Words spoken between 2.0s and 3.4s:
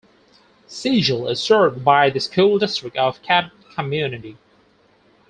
the School District of